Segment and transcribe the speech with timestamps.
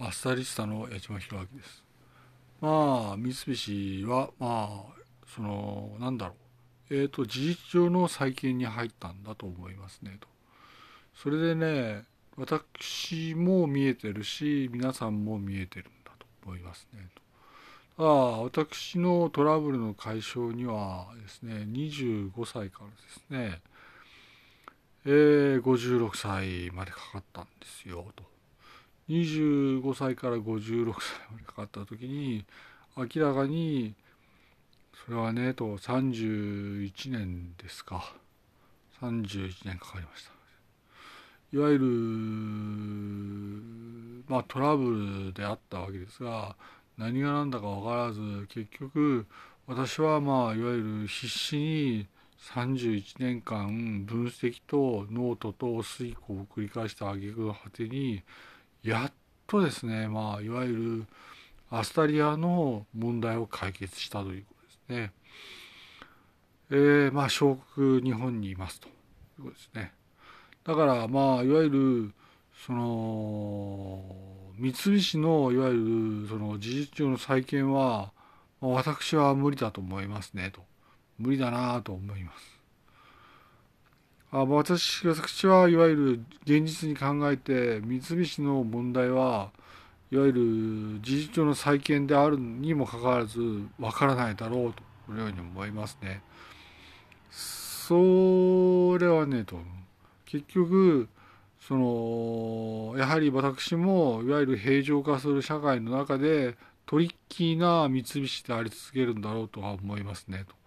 [0.00, 1.82] アスタリスタの矢島弘明です。
[2.60, 4.98] まあ、三菱は、まあ、
[5.34, 6.34] その、なんだろ
[6.90, 6.94] う。
[6.94, 10.28] えっ、ー、と、事実上の再建に入ったんだと思いますね、と。
[11.16, 12.04] それでね、
[12.36, 17.08] 私も見えてるし、皆さんも見えてるんだと思いますね、
[17.96, 18.04] と。
[18.04, 23.60] あ私のトラブルの解消にはですね、25歳からですね、
[25.06, 28.37] えー、56歳までかかったんですよ、と。
[29.08, 32.44] 25歳から56歳までかかった時に
[32.96, 33.94] 明らかに
[35.04, 38.14] それはねと31年ですか。
[39.00, 40.32] 31年かかりました。
[41.50, 41.86] いわゆる
[44.28, 44.90] まあトラブ
[45.26, 46.56] ルであったわけですが
[46.98, 49.26] 何が何だか分からず結局
[49.66, 52.06] 私はまあいわゆる必死に
[52.52, 58.22] 31年間分析とノートと推敲を繰り返した挙句の果てに
[58.82, 59.12] やっ
[59.46, 61.06] とですね、まあ、いわゆる
[61.70, 65.12] アスタリアの問題を解決したということですね。
[66.70, 68.90] えー、まあ、小国日本にいますとい
[69.40, 69.92] うことですね。
[70.64, 72.12] だから、まあ、いわゆる、
[72.66, 74.04] その、
[74.58, 78.12] 三菱のいわゆるその事実上の再建は、
[78.60, 80.62] 私は無理だと思いますねと。
[81.18, 82.57] 無理だなと思います。
[84.30, 89.50] あ私私はいわゆる現実に考えて三菱の問題は
[90.10, 93.40] いわゆる事実上の再建であるにもかかわらず
[93.78, 96.22] わからないだろうとこのように思いますね。
[97.30, 99.58] それはねと
[100.26, 101.08] 結局
[101.66, 110.57] そのやはり私もいわゆる平常化する社会の中でトリッキーな三菱であり続けるんだろうとは思いますねと。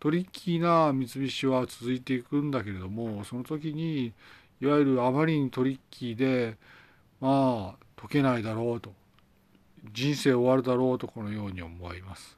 [0.00, 4.12] トリッキーな三菱は続いていくんだけれどもその時に
[4.60, 6.56] いわゆるあまりにトリッキーで
[7.20, 8.92] まあ解けないだろうと
[9.92, 12.36] 人生終わるだろうとこのように思います。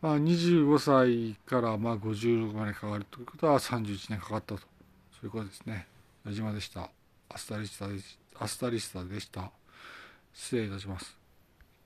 [0.00, 4.66] まあ、25歳からまあ56までかかるということは31年かかったとそ
[5.22, 5.86] ういうことですね。
[6.26, 6.90] 矢島でした。
[7.28, 7.94] アスタリスタで
[8.38, 9.50] アスタリスタでした。
[10.34, 11.21] 失礼いたします。